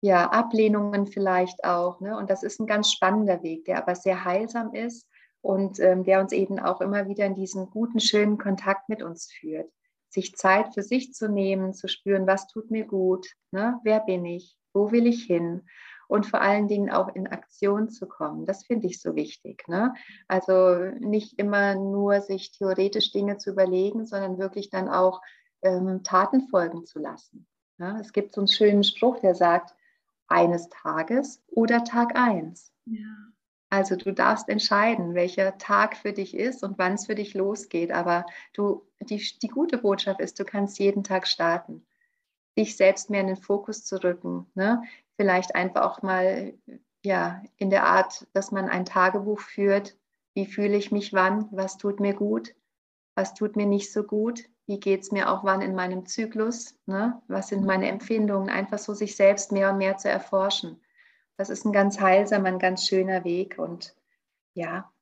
[0.00, 2.00] ja, Ablehnungen vielleicht auch.
[2.00, 2.16] Ne?
[2.16, 5.06] Und das ist ein ganz spannender Weg, der aber sehr heilsam ist
[5.42, 9.30] und ähm, der uns eben auch immer wieder in diesen guten, schönen Kontakt mit uns
[9.30, 9.70] führt.
[10.10, 13.80] Sich Zeit für sich zu nehmen, zu spüren, was tut mir gut, ne?
[13.84, 15.62] wer bin ich, wo will ich hin
[16.08, 18.44] und vor allen Dingen auch in Aktion zu kommen.
[18.44, 19.68] Das finde ich so wichtig.
[19.68, 19.94] Ne?
[20.26, 25.22] Also nicht immer nur sich theoretisch Dinge zu überlegen, sondern wirklich dann auch
[25.62, 27.46] ähm, Taten folgen zu lassen.
[27.78, 27.98] Ja?
[28.00, 29.72] Es gibt so einen schönen Spruch, der sagt,
[30.26, 32.72] eines Tages oder Tag eins.
[32.86, 33.29] Ja.
[33.70, 37.92] Also du darfst entscheiden, welcher Tag für dich ist und wann es für dich losgeht.
[37.92, 41.86] Aber du, die, die gute Botschaft ist, du kannst jeden Tag starten.
[42.58, 44.46] Dich selbst mehr in den Fokus zu rücken.
[44.54, 44.82] Ne?
[45.16, 46.52] Vielleicht einfach auch mal
[47.04, 49.96] ja, in der Art, dass man ein Tagebuch führt.
[50.34, 51.48] Wie fühle ich mich wann?
[51.52, 52.54] Was tut mir gut?
[53.14, 54.44] Was tut mir nicht so gut?
[54.70, 57.20] wie geht es mir auch wann in meinem Zyklus, ne?
[57.26, 60.80] was sind meine Empfindungen, einfach so sich selbst mehr und mehr zu erforschen.
[61.40, 63.94] Das ist ein ganz heilsamer, ein ganz schöner Weg und
[64.52, 64.92] ja,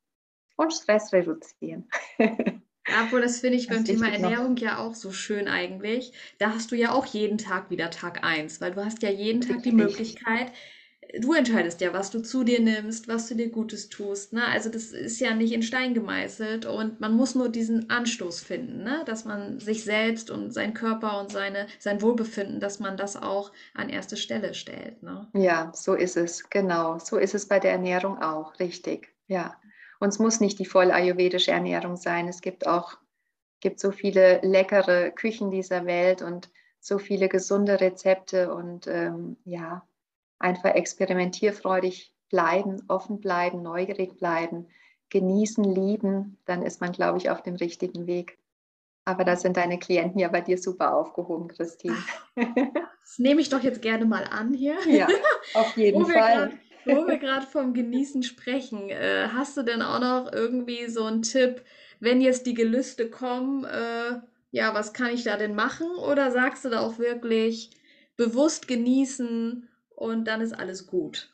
[0.55, 1.89] und Stress reduzieren.
[3.03, 4.61] Obwohl, das finde ich beim Thema Ernährung noch.
[4.61, 6.13] ja auch so schön eigentlich.
[6.37, 9.41] Da hast du ja auch jeden Tag wieder Tag 1, weil du hast ja jeden
[9.41, 10.53] Tag die Möglichkeit,
[11.17, 14.33] du entscheidest ja, was du zu dir nimmst, was du dir Gutes tust.
[14.33, 14.45] Ne?
[14.45, 18.83] Also das ist ja nicht in Stein gemeißelt und man muss nur diesen Anstoß finden,
[18.83, 19.03] ne?
[19.05, 23.51] dass man sich selbst und seinen Körper und seine, sein Wohlbefinden, dass man das auch
[23.73, 25.01] an erste Stelle stellt.
[25.01, 25.27] Ne?
[25.33, 26.99] Ja, so ist es, genau.
[26.99, 29.09] So ist es bei der Ernährung auch, richtig.
[29.27, 29.55] Ja.
[29.99, 32.27] Und es muss nicht die voll ayurvedische Ernährung sein.
[32.27, 32.97] Es gibt auch
[33.59, 39.83] gibt so viele leckere Küchen dieser Welt und so viele gesunde Rezepte und ähm, ja,
[40.39, 44.67] einfach experimentierfreudig bleiben, offen bleiben, neugierig bleiben,
[45.09, 48.37] genießen, lieben, dann ist man, glaube ich, auf dem richtigen Weg.
[49.05, 51.97] Aber da sind deine Klienten ja bei dir super aufgehoben, Christine.
[52.35, 54.77] Das nehme ich doch jetzt gerne mal an hier.
[54.87, 55.07] Ja,
[55.55, 56.49] auf jeden Fall.
[56.49, 56.51] Grad,
[56.85, 61.23] wo wir gerade vom Genießen sprechen, äh, hast du denn auch noch irgendwie so einen
[61.23, 61.63] Tipp,
[61.99, 64.19] wenn jetzt die Gelüste kommen, äh,
[64.51, 65.87] ja, was kann ich da denn machen?
[65.97, 67.71] Oder sagst du da auch wirklich
[68.15, 69.68] bewusst genießen
[69.99, 71.29] und dann ist alles gut.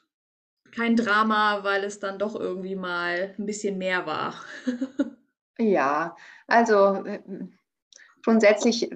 [0.71, 4.33] Kein Drama, weil es dann doch irgendwie mal ein bisschen mehr war.
[5.59, 6.15] ja,
[6.47, 7.21] also äh,
[8.23, 8.89] grundsätzlich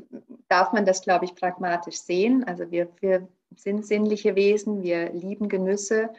[0.47, 2.43] darf man das, glaube ich, pragmatisch sehen.
[2.43, 6.09] Also wir, wir sind sinnliche Wesen, wir lieben Genüsse.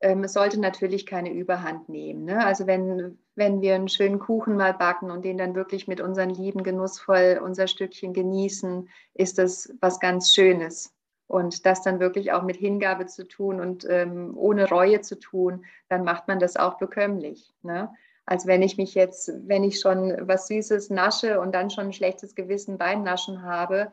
[0.00, 2.26] Ähm, es sollte natürlich keine Überhand nehmen.
[2.26, 2.44] Ne?
[2.44, 6.30] Also wenn, wenn wir einen schönen Kuchen mal backen und den dann wirklich mit unseren
[6.30, 10.94] Lieben genussvoll unser Stückchen genießen, ist das was ganz Schönes.
[11.30, 15.64] Und das dann wirklich auch mit Hingabe zu tun und ähm, ohne Reue zu tun,
[15.88, 17.52] dann macht man das auch bekömmlich.
[17.62, 17.90] Ne?
[18.30, 21.92] als wenn ich mich jetzt, wenn ich schon was Süßes nasche und dann schon ein
[21.92, 23.92] schlechtes Gewissen beim Naschen habe,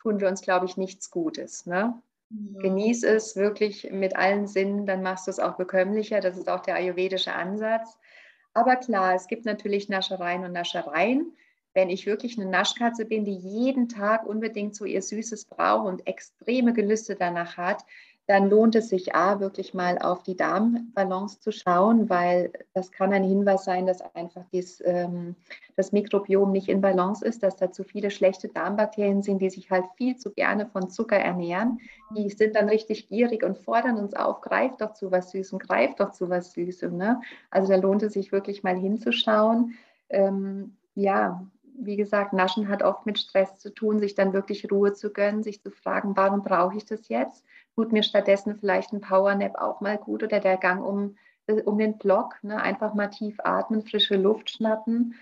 [0.00, 1.66] tun wir uns, glaube ich, nichts Gutes.
[1.66, 2.00] Ne?
[2.30, 2.60] Ja.
[2.62, 6.20] Genieß es wirklich mit allen Sinnen, dann machst du es auch bekömmlicher.
[6.20, 7.98] Das ist auch der ayurvedische Ansatz.
[8.54, 11.36] Aber klar, es gibt natürlich Naschereien und Naschereien.
[11.74, 16.06] Wenn ich wirklich eine Naschkatze bin, die jeden Tag unbedingt so ihr Süßes braucht und
[16.06, 17.84] extreme Gelüste danach hat,
[18.26, 23.12] dann lohnt es sich A, wirklich mal auf die Darmbalance zu schauen, weil das kann
[23.12, 25.34] ein Hinweis sein, dass einfach dies, ähm,
[25.76, 29.70] das Mikrobiom nicht in Balance ist, dass da zu viele schlechte Darmbakterien sind, die sich
[29.70, 31.80] halt viel zu gerne von Zucker ernähren.
[32.16, 35.96] Die sind dann richtig gierig und fordern uns auf, greif doch zu was Süßem, greif
[35.96, 36.96] doch zu was Süßem.
[36.96, 37.20] Ne?
[37.50, 39.74] Also da lohnt es sich wirklich mal hinzuschauen.
[40.08, 41.44] Ähm, ja,
[41.78, 45.42] wie gesagt, Naschen hat oft mit Stress zu tun, sich dann wirklich Ruhe zu gönnen,
[45.42, 47.44] sich zu fragen, warum brauche ich das jetzt?
[47.74, 51.78] Tut mir stattdessen vielleicht ein Powernap auch mal gut oder der Gang um, äh, um
[51.78, 52.60] den Block, ne?
[52.60, 55.14] einfach mal tief atmen, frische Luft schnappen.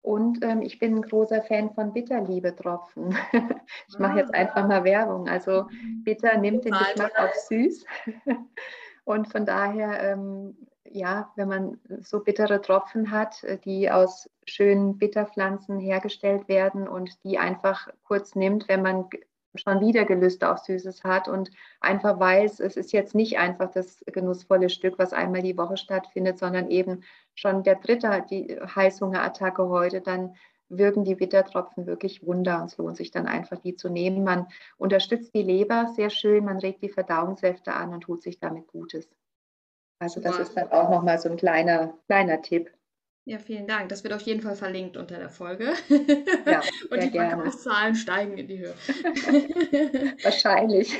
[0.00, 3.16] Und ähm, ich bin ein großer Fan von Bitterliebe-Tropfen.
[3.88, 5.28] ich mache jetzt einfach mal Werbung.
[5.28, 5.66] Also
[6.04, 7.84] bitter nimmt den Geschmack auf süß.
[9.04, 10.56] Und von daher ähm,
[10.92, 17.22] ja, wenn man so bittere Tropfen hat, äh, die aus schönen Bitterpflanzen hergestellt werden und
[17.24, 19.08] die einfach kurz nimmt, wenn man
[19.54, 24.04] schon wieder Gelüste auf Süßes hat und einfach weiß, es ist jetzt nicht einfach das
[24.06, 27.02] genussvolle Stück, was einmal die Woche stattfindet, sondern eben
[27.34, 30.34] schon der dritte, die Heißhungerattacke heute, dann
[30.68, 34.22] wirken die Bittertropfen wirklich Wunder und es lohnt sich dann einfach, die zu nehmen.
[34.22, 34.46] Man
[34.76, 39.08] unterstützt die Leber sehr schön, man regt die Verdauungssäfte an und tut sich damit Gutes.
[40.00, 40.40] Also das wow.
[40.40, 42.70] ist dann auch nochmal so ein kleiner, kleiner Tipp.
[43.24, 43.90] Ja, vielen Dank.
[43.90, 45.74] Das wird auf jeden Fall verlinkt unter der Folge.
[46.46, 48.74] Ja, Und die Verkaufszahlen steigen in die Höhe.
[50.22, 50.98] Wahrscheinlich.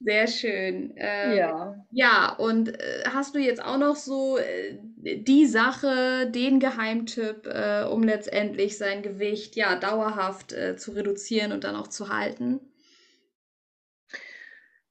[0.00, 0.92] Sehr schön.
[0.96, 1.86] Ähm, ja.
[1.90, 7.84] Ja, und äh, hast du jetzt auch noch so äh, die Sache, den Geheimtipp, äh,
[7.84, 12.60] um letztendlich sein Gewicht ja dauerhaft äh, zu reduzieren und dann auch zu halten?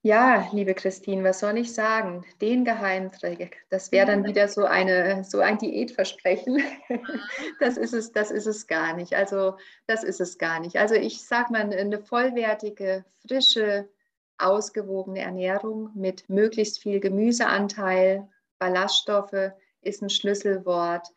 [0.07, 2.23] Ja, liebe Christine, was soll ich sagen?
[2.39, 6.63] Den Geheimtrick, das wäre dann wieder so, eine, so ein Diätversprechen.
[7.59, 9.15] Das ist, es, das ist es gar nicht.
[9.15, 10.77] Also das ist es gar nicht.
[10.77, 13.89] Also ich sage mal, eine vollwertige, frische,
[14.37, 21.09] ausgewogene Ernährung mit möglichst viel Gemüseanteil, Ballaststoffe ist ein Schlüsselwort.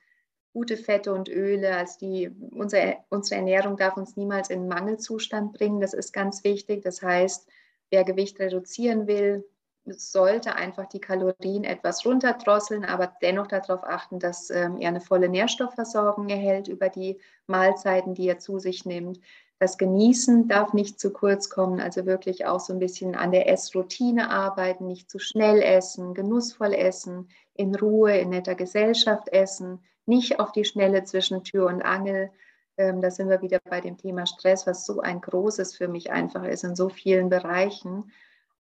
[0.52, 5.80] Gute Fette und Öle, also die, unsere, unsere Ernährung darf uns niemals in Mangelzustand bringen.
[5.80, 6.82] Das ist ganz wichtig.
[6.82, 7.48] Das heißt,
[7.90, 9.44] wer Gewicht reduzieren will,
[9.86, 15.28] sollte einfach die Kalorien etwas runterdrosseln, aber dennoch darauf achten, dass ähm, er eine volle
[15.28, 19.20] Nährstoffversorgung erhält über die Mahlzeiten, die er zu sich nimmt.
[19.58, 23.48] Das Genießen darf nicht zu kurz kommen, also wirklich auch so ein bisschen an der
[23.48, 30.40] Essroutine arbeiten, nicht zu schnell essen, genussvoll essen, in Ruhe, in netter Gesellschaft essen, nicht
[30.40, 32.30] auf die Schnelle zwischen Tür und Angel
[32.80, 36.10] ähm, da sind wir wieder bei dem Thema Stress, was so ein großes für mich
[36.10, 38.10] einfach ist in so vielen Bereichen.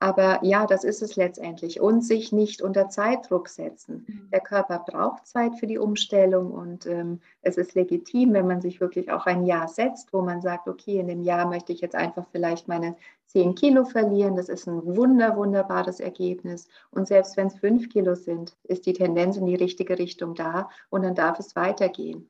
[0.01, 1.81] Aber ja, das ist es letztendlich.
[1.81, 4.05] Und sich nicht unter Zeitdruck setzen.
[4.07, 4.29] Mhm.
[4.31, 8.79] Der Körper braucht Zeit für die Umstellung und ähm, es ist legitim, wenn man sich
[8.79, 11.95] wirklich auch ein Jahr setzt, wo man sagt, okay, in dem Jahr möchte ich jetzt
[11.95, 12.95] einfach vielleicht meine
[13.27, 14.37] 10 Kilo verlieren.
[14.37, 16.67] Das ist ein wunder, wunderbares Ergebnis.
[16.91, 20.69] Und selbst wenn es 5 Kilo sind, ist die Tendenz in die richtige Richtung da
[20.89, 22.29] und dann darf es weitergehen.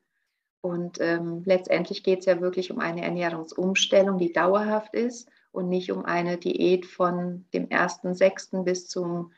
[0.62, 5.90] Und ähm, letztendlich geht es ja wirklich um eine Ernährungsumstellung, die dauerhaft ist und nicht
[5.90, 8.62] um eine Diät von dem 1.6.
[8.64, 9.32] bis zum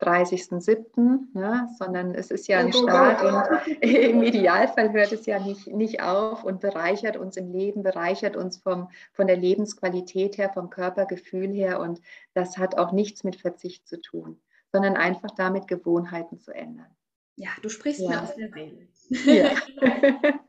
[0.00, 1.68] 30.07., ne?
[1.78, 6.44] sondern es ist ja ein Start und im Idealfall hört es ja nicht, nicht auf
[6.44, 11.80] und bereichert uns im Leben, bereichert uns vom, von der Lebensqualität her, vom Körpergefühl her
[11.80, 12.00] und
[12.34, 14.40] das hat auch nichts mit Verzicht zu tun,
[14.72, 16.90] sondern einfach damit Gewohnheiten zu ändern.
[17.36, 18.08] Ja, du sprichst ja.
[18.08, 18.88] mir aus der Seele.
[19.24, 19.50] Ja.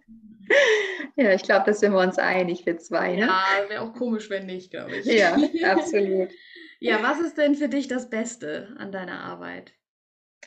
[1.16, 3.16] ja, ich glaube, da sind wir uns einig, wir zwei.
[3.16, 3.28] Ne?
[3.28, 5.06] Ja, wäre auch komisch, wenn nicht, glaube ich.
[5.06, 5.36] Ja,
[5.72, 6.30] absolut.
[6.80, 9.74] ja, was ist denn für dich das Beste an deiner Arbeit?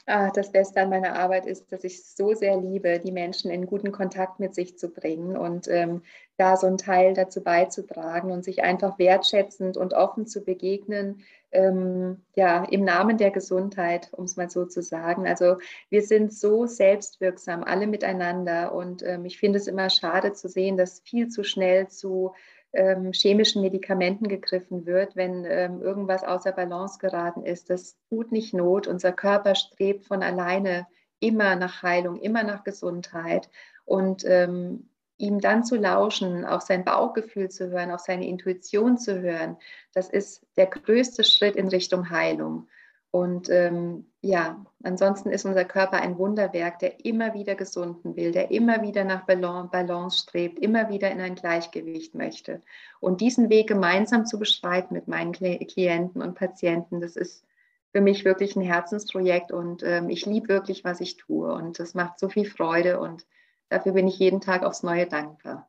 [0.07, 3.51] Ah, das Beste an meiner Arbeit ist, dass ich es so sehr liebe, die Menschen
[3.51, 6.03] in guten Kontakt mit sich zu bringen und ähm,
[6.39, 12.23] da so einen Teil dazu beizutragen und sich einfach wertschätzend und offen zu begegnen, ähm,
[12.37, 15.27] ja, im Namen der Gesundheit, um es mal so zu sagen.
[15.27, 15.57] Also
[15.91, 20.77] wir sind so selbstwirksam, alle miteinander und ähm, ich finde es immer schade zu sehen,
[20.77, 22.33] dass viel zu schnell zu
[22.73, 27.71] ähm, chemischen Medikamenten gegriffen wird, wenn ähm, irgendwas außer Balance geraten ist.
[27.71, 28.87] Das tut nicht Not.
[28.87, 30.87] Unser Körper strebt von alleine
[31.19, 33.49] immer nach Heilung, immer nach Gesundheit.
[33.85, 34.88] Und ähm,
[35.19, 39.57] ihm dann zu lauschen, auf sein Bauchgefühl zu hören, auf seine Intuition zu hören,
[39.93, 42.69] das ist der größte Schritt in Richtung Heilung.
[43.11, 48.51] Und ähm, ja, ansonsten ist unser Körper ein Wunderwerk, der immer wieder gesunden will, der
[48.51, 52.63] immer wieder nach Balance strebt, immer wieder in ein Gleichgewicht möchte.
[53.01, 57.45] Und diesen Weg gemeinsam zu beschreiten mit meinen Klienten und Patienten, das ist
[57.93, 61.51] für mich wirklich ein Herzensprojekt und ähm, ich liebe wirklich, was ich tue.
[61.53, 63.25] Und das macht so viel Freude und
[63.69, 65.69] dafür bin ich jeden Tag aufs Neue dankbar.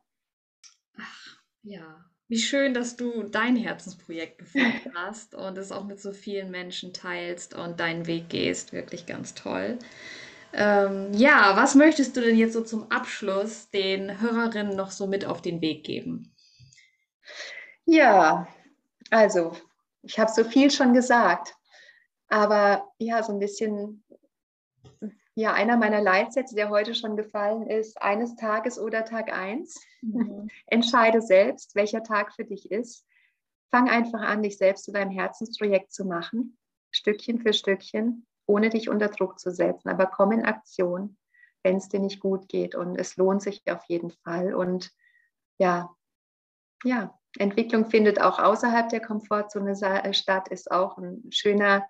[0.97, 6.11] Ach, ja, wie schön, dass du dein Herzensprojekt gefunden hast und es auch mit so
[6.13, 8.71] vielen Menschen teilst und deinen Weg gehst.
[8.71, 9.79] Wirklich ganz toll.
[10.53, 15.25] Ähm, ja, was möchtest du denn jetzt so zum Abschluss den Hörerinnen noch so mit
[15.25, 16.35] auf den Weg geben?
[17.85, 18.47] Ja,
[19.09, 19.55] also
[20.03, 21.55] ich habe so viel schon gesagt,
[22.27, 24.03] aber ja, so ein bisschen
[25.39, 29.81] ja, einer meiner Leitsätze, der heute schon gefallen ist, eines Tages oder Tag eins.
[30.01, 30.49] Mhm.
[30.67, 33.05] Entscheide selbst, welcher Tag für dich ist.
[33.71, 36.57] Fang einfach an, dich selbst zu deinem Herzensprojekt zu machen,
[36.91, 39.87] Stückchen für Stückchen, ohne dich unter Druck zu setzen.
[39.87, 41.17] Aber komm in Aktion,
[41.63, 42.75] wenn es dir nicht gut geht.
[42.75, 44.53] Und es lohnt sich auf jeden Fall.
[44.53, 44.91] Und
[45.57, 45.89] ja,
[46.83, 49.75] ja, Entwicklung findet auch außerhalb der Komfortzone
[50.11, 51.87] statt, ist auch ein schöner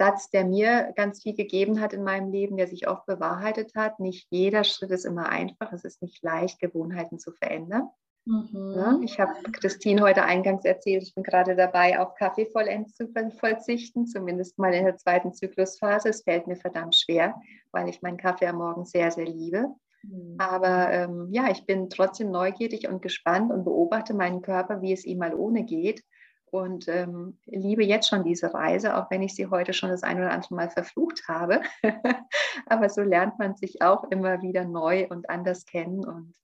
[0.00, 4.00] Satz, der mir ganz viel gegeben hat in meinem Leben, der sich oft bewahrheitet hat.
[4.00, 5.74] Nicht jeder Schritt ist immer einfach.
[5.74, 7.90] Es ist nicht leicht, Gewohnheiten zu verändern.
[8.24, 8.72] Mhm.
[8.74, 13.08] Ja, ich habe Christine heute eingangs erzählt, ich bin gerade dabei, auf Kaffee vollends zu
[13.08, 16.08] verzichten, zumindest mal in der zweiten Zyklusphase.
[16.08, 17.38] Es fällt mir verdammt schwer,
[17.70, 19.66] weil ich meinen Kaffee am Morgen sehr, sehr liebe.
[20.02, 20.36] Mhm.
[20.38, 25.04] Aber ähm, ja, ich bin trotzdem neugierig und gespannt und beobachte meinen Körper, wie es
[25.04, 26.02] ihm mal ohne geht
[26.50, 30.18] und ähm, liebe jetzt schon diese Reise, auch wenn ich sie heute schon das ein
[30.18, 31.62] oder andere Mal verflucht habe.
[32.66, 36.34] Aber so lernt man sich auch immer wieder neu und anders kennen und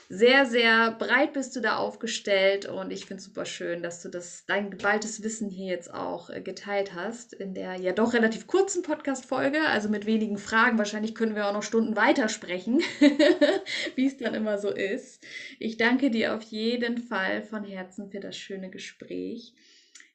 [0.09, 4.09] sehr, sehr breit bist du da aufgestellt und ich finde es super schön, dass du
[4.09, 8.47] das, dein geballtes Wissen hier jetzt auch äh, geteilt hast in der ja doch relativ
[8.47, 10.77] kurzen Podcast-Folge, also mit wenigen Fragen.
[10.77, 12.81] Wahrscheinlich können wir auch noch Stunden weitersprechen,
[13.95, 15.25] wie es dann immer so ist.
[15.59, 19.53] Ich danke dir auf jeden Fall von Herzen für das schöne Gespräch.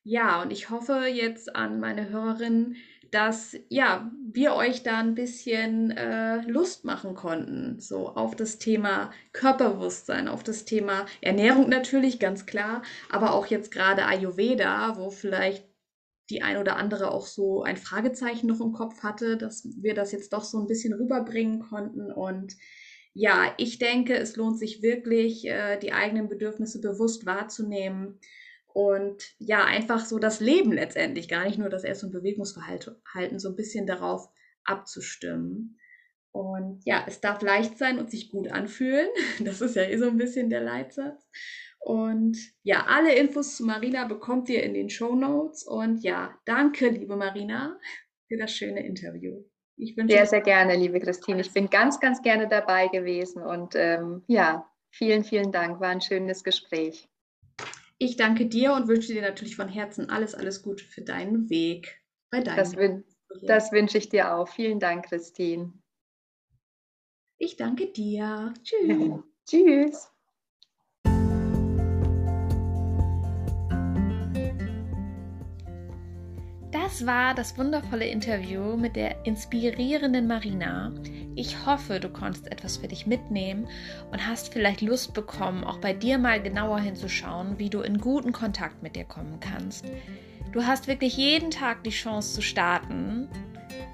[0.05, 2.77] Ja, und ich hoffe jetzt an meine Hörerinnen,
[3.13, 9.13] dass ja, wir euch da ein bisschen äh, Lust machen konnten, so auf das Thema
[9.33, 15.69] Körperbewusstsein, auf das Thema Ernährung natürlich, ganz klar, aber auch jetzt gerade Ayurveda, wo vielleicht
[16.31, 20.11] die ein oder andere auch so ein Fragezeichen noch im Kopf hatte, dass wir das
[20.13, 22.11] jetzt doch so ein bisschen rüberbringen konnten.
[22.11, 22.57] Und
[23.13, 28.19] ja, ich denke, es lohnt sich wirklich, äh, die eigenen Bedürfnisse bewusst wahrzunehmen
[28.75, 33.49] und ja, einfach so das Leben letztendlich, gar nicht nur das Ess- und Bewegungsverhalten, so
[33.51, 34.29] ein bisschen darauf
[34.65, 35.79] abzustimmen.
[36.31, 39.09] Und ja, es darf leicht sein und sich gut anfühlen.
[39.45, 41.29] Das ist ja eh so ein bisschen der Leitsatz.
[41.79, 45.65] Und ja, alle Infos zu Marina bekommt ihr in den Show Notes.
[45.65, 47.79] Und ja, danke, liebe Marina,
[48.29, 49.45] für das schöne Interview.
[49.77, 51.41] Ich wünsche sehr, sehr gerne, liebe Christine.
[51.41, 53.43] Ich bin ganz, ganz gerne dabei gewesen.
[53.43, 55.81] Und ähm, ja, vielen, vielen Dank.
[55.81, 57.12] War ein schönes Gespräch.
[58.03, 62.03] Ich danke dir und wünsche dir natürlich von Herzen alles, alles Gute für deinen Weg
[62.31, 63.05] bei deinem Das, wün
[63.43, 64.49] das wünsche ich dir auch.
[64.49, 65.73] Vielen Dank, Christine.
[67.39, 68.55] Ich danke dir.
[68.65, 69.23] Tschüss.
[69.49, 70.12] Tschüss.
[76.93, 80.93] Das war das wundervolle Interview mit der inspirierenden Marina.
[81.35, 83.67] Ich hoffe, du konntest etwas für dich mitnehmen
[84.11, 88.33] und hast vielleicht Lust bekommen, auch bei dir mal genauer hinzuschauen, wie du in guten
[88.33, 89.87] Kontakt mit dir kommen kannst.
[90.53, 93.27] Du hast wirklich jeden Tag die Chance zu starten.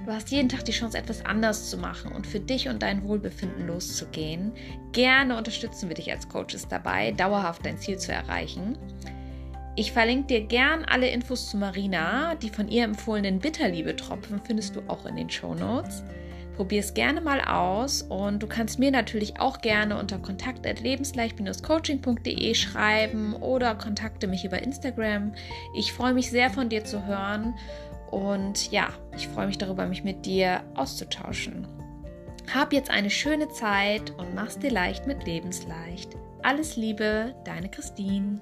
[0.04, 3.04] Du hast jeden Tag die Chance, etwas anders zu machen und für dich und dein
[3.04, 4.50] Wohlbefinden loszugehen.
[4.90, 8.76] Gerne unterstützen wir dich als Coaches dabei, dauerhaft dein Ziel zu erreichen.
[9.78, 12.34] Ich verlinke dir gern alle Infos zu Marina.
[12.34, 16.02] Die von ihr empfohlenen Bitterliebe-Tropfen findest du auch in den Show Notes.
[16.56, 23.34] Probier es gerne mal aus und du kannst mir natürlich auch gerne unter kontakt.lebensleicht-coaching.de schreiben
[23.34, 25.32] oder kontakte mich über Instagram.
[25.76, 27.54] Ich freue mich sehr von dir zu hören
[28.10, 31.68] und ja, ich freue mich darüber, mich mit dir auszutauschen.
[32.52, 36.16] Hab jetzt eine schöne Zeit und mach's dir leicht mit Lebensleicht.
[36.42, 38.40] Alles Liebe, deine Christine.